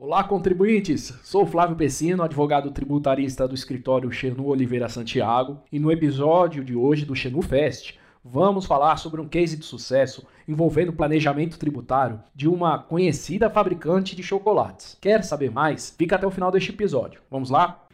[0.00, 1.12] Olá, contribuintes!
[1.24, 7.04] Sou Flávio Pessino, advogado tributarista do escritório Xenu Oliveira Santiago, e no episódio de hoje
[7.04, 12.78] do Xenu Fest, vamos falar sobre um case de sucesso envolvendo planejamento tributário de uma
[12.78, 14.96] conhecida fabricante de chocolates.
[15.00, 15.92] Quer saber mais?
[15.98, 17.20] Fica até o final deste episódio.
[17.28, 17.84] Vamos lá?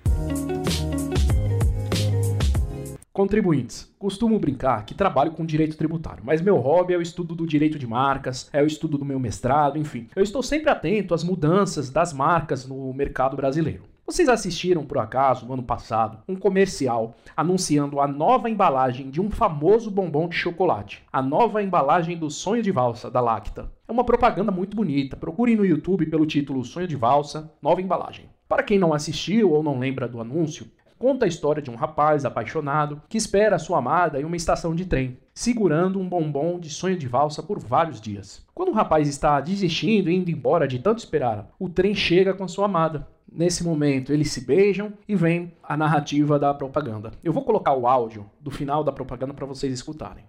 [3.14, 7.46] Contribuintes, costumo brincar que trabalho com direito tributário, mas meu hobby é o estudo do
[7.46, 10.08] direito de marcas, é o estudo do meu mestrado, enfim.
[10.16, 13.84] Eu estou sempre atento às mudanças das marcas no mercado brasileiro.
[14.04, 19.30] Vocês assistiram, por acaso, no ano passado, um comercial anunciando a nova embalagem de um
[19.30, 23.70] famoso bombom de chocolate, a nova embalagem do Sonho de Valsa, da Lacta.
[23.86, 25.16] É uma propaganda muito bonita.
[25.16, 28.28] Procurem no YouTube pelo título Sonho de Valsa, nova embalagem.
[28.48, 30.66] Para quem não assistiu ou não lembra do anúncio,
[31.04, 34.86] conta a história de um rapaz apaixonado que espera sua amada em uma estação de
[34.86, 38.42] trem, segurando um bombom de sonho de valsa por vários dias.
[38.54, 42.44] Quando o rapaz está desistindo e indo embora de tanto esperar, o trem chega com
[42.44, 43.06] a sua amada.
[43.30, 47.10] Nesse momento, eles se beijam e vem a narrativa da propaganda.
[47.22, 50.24] Eu vou colocar o áudio do final da propaganda para vocês escutarem.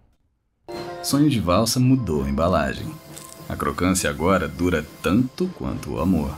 [1.02, 2.88] Sonho de valsa mudou a embalagem.
[3.48, 6.36] A crocância agora dura tanto quanto o amor.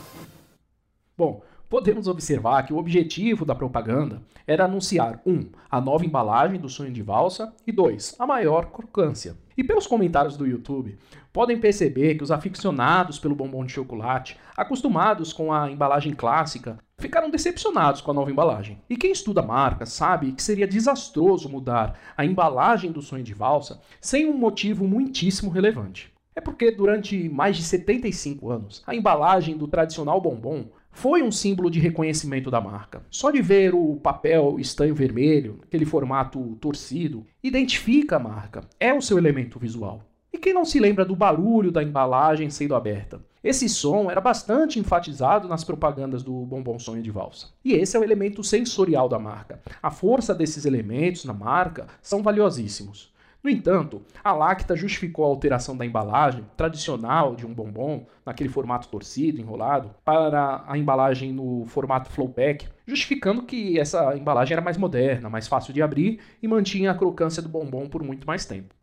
[1.18, 5.32] Bom, podemos observar que o objetivo da propaganda era anunciar 1.
[5.32, 8.14] Um, a nova embalagem do sonho de valsa e 2.
[8.20, 9.36] a maior crocância.
[9.56, 10.96] E pelos comentários do YouTube,
[11.32, 17.28] podem perceber que os aficionados pelo bombom de chocolate, acostumados com a embalagem clássica, ficaram
[17.28, 18.80] decepcionados com a nova embalagem.
[18.88, 23.80] E quem estuda marca sabe que seria desastroso mudar a embalagem do sonho de valsa
[24.00, 26.12] sem um motivo muitíssimo relevante.
[26.38, 31.70] É porque durante mais de 75 anos, a embalagem do tradicional bombom foi um símbolo
[31.70, 33.04] de reconhecimento da marca.
[33.08, 39.00] Só de ver o papel estanho vermelho, aquele formato torcido, identifica a marca, é o
[39.00, 40.02] seu elemento visual.
[40.32, 43.24] E quem não se lembra do barulho da embalagem sendo aberta?
[43.44, 47.46] Esse som era bastante enfatizado nas propagandas do Bombom Sonho de Valsa.
[47.64, 49.62] E esse é o elemento sensorial da marca.
[49.80, 53.12] A força desses elementos na marca são valiosíssimos.
[53.42, 58.88] No entanto, a Lacta justificou a alteração da embalagem tradicional de um bombom, naquele formato
[58.88, 64.76] torcido, enrolado, para a embalagem no formato flow pack, justificando que essa embalagem era mais
[64.76, 68.74] moderna, mais fácil de abrir e mantinha a crocância do bombom por muito mais tempo.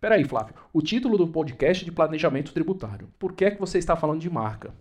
[0.00, 3.08] Peraí, Flávio, o título do podcast é de planejamento tributário.
[3.18, 4.72] Por que é que você está falando de marca?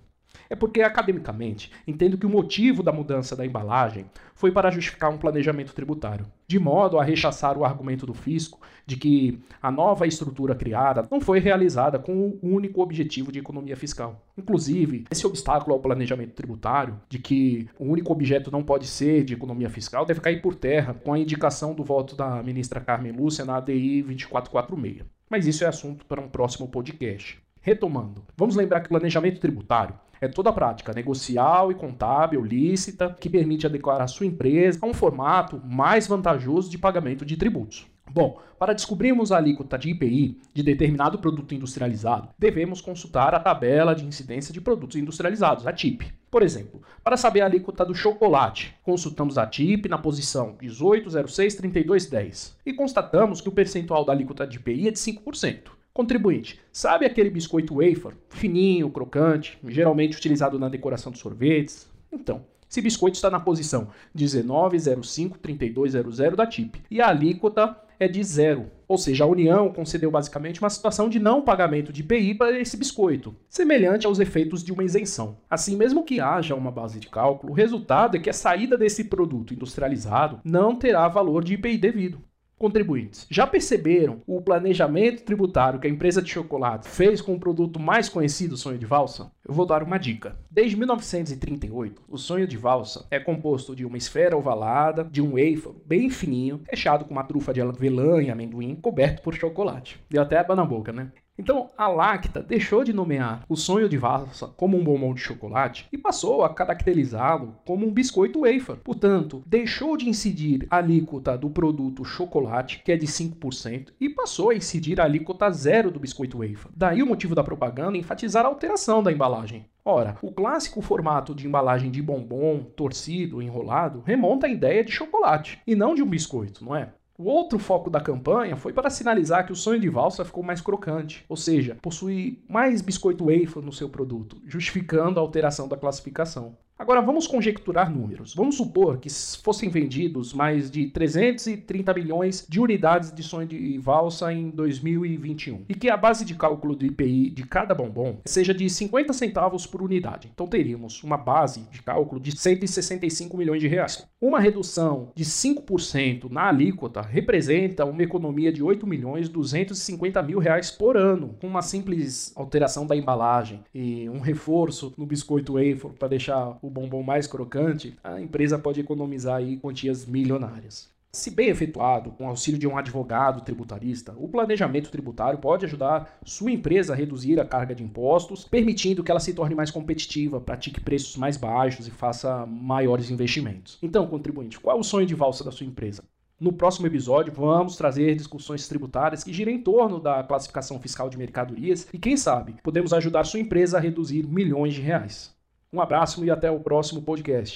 [0.49, 4.05] É porque, academicamente, entendo que o motivo da mudança da embalagem
[4.35, 8.95] foi para justificar um planejamento tributário, de modo a rechaçar o argumento do fisco de
[8.95, 14.23] que a nova estrutura criada não foi realizada com o único objetivo de economia fiscal.
[14.37, 19.33] Inclusive, esse obstáculo ao planejamento tributário, de que o único objeto não pode ser de
[19.33, 23.43] economia fiscal, deve cair por terra com a indicação do voto da ministra Carmen Lúcia
[23.43, 25.05] na ADI 2446.
[25.29, 27.37] Mas isso é assunto para um próximo podcast.
[27.61, 33.29] Retomando, vamos lembrar que planejamento tributário é toda a prática negocial e contábil lícita que
[33.29, 37.87] permite adequar a sua empresa a um formato mais vantajoso de pagamento de tributos.
[38.09, 43.93] Bom, para descobrirmos a alíquota de IPI de determinado produto industrializado, devemos consultar a tabela
[43.93, 46.11] de incidência de produtos industrializados, a TIP.
[46.31, 52.73] Por exemplo, para saber a alíquota do chocolate, consultamos a TIP na posição 18063210 e
[52.73, 55.76] constatamos que o percentual da alíquota de IPI é de 5%.
[55.97, 61.89] Contribuinte, sabe aquele biscoito wafer, fininho, crocante, geralmente utilizado na decoração de sorvetes?
[62.11, 68.69] Então, esse biscoito está na posição 19053200 da TIP e a alíquota é de zero.
[68.87, 72.77] Ou seja, a União concedeu basicamente uma situação de não pagamento de IPI para esse
[72.77, 75.39] biscoito, semelhante aos efeitos de uma isenção.
[75.49, 79.05] Assim, mesmo que haja uma base de cálculo, o resultado é que a saída desse
[79.05, 82.26] produto industrializado não terá valor de IPI devido
[82.57, 83.27] contribuintes.
[83.29, 88.09] Já perceberam o planejamento tributário que a empresa de chocolate fez com o produto mais
[88.09, 89.31] conhecido, sonho de valsa?
[89.47, 90.37] Eu vou dar uma dica.
[90.49, 95.71] Desde 1938, o sonho de valsa é composto de uma esfera ovalada, de um wafer
[95.85, 99.99] bem fininho, fechado com uma trufa de avelã e amendoim, coberto por chocolate.
[100.09, 101.11] Deu até água na boca, né?
[101.37, 105.87] Então, a Lacta deixou de nomear o sonho de valsa como um bombom de chocolate
[105.91, 108.77] e passou a caracterizá-lo como um biscoito wafer.
[108.77, 114.49] Portanto, deixou de incidir a alíquota do produto chocolate, que é de 5%, e passou
[114.49, 116.71] a incidir a alíquota zero do biscoito wafer.
[116.75, 119.67] Daí o motivo da propaganda enfatizar a alteração da embalagem.
[119.85, 125.61] Ora, o clássico formato de embalagem de bombom, torcido, enrolado, remonta à ideia de chocolate
[125.65, 126.89] e não de um biscoito, não é?
[127.17, 130.61] O outro foco da campanha foi para sinalizar que o sonho de valsa ficou mais
[130.61, 136.55] crocante, ou seja, possui mais biscoito wafer no seu produto, justificando a alteração da classificação.
[136.79, 138.35] Agora vamos conjecturar números.
[138.35, 139.09] Vamos supor que
[139.41, 145.73] fossem vendidos mais de 330 milhões de unidades de sonho de valsa em 2021 e
[145.73, 149.81] que a base de cálculo do IPI de cada bombom seja de 50 centavos por
[149.81, 150.29] unidade.
[150.31, 154.07] Então teríamos uma base de cálculo de 165 milhões de reais.
[154.21, 160.69] Uma redução de 5% na alíquota representa uma economia de 8 milhões 250 mil reais
[160.69, 166.07] por ano, com uma simples alteração da embalagem e um reforço no biscoito wafer para
[166.07, 170.95] deixar o bombom mais crocante, a empresa pode economizar aí quantias milionárias.
[171.11, 176.51] Se bem efetuado, com auxílio de um advogado tributarista, o planejamento tributário pode ajudar sua
[176.51, 180.81] empresa a reduzir a carga de impostos, permitindo que ela se torne mais competitiva, pratique
[180.81, 183.79] preços mais baixos e faça maiores investimentos.
[183.81, 186.03] Então, contribuinte, qual é o sonho de valsa da sua empresa?
[186.39, 191.17] No próximo episódio, vamos trazer discussões tributárias que giram em torno da classificação fiscal de
[191.17, 195.35] mercadorias e, quem sabe, podemos ajudar sua empresa a reduzir milhões de reais.
[195.71, 197.55] Um abraço e até o próximo podcast.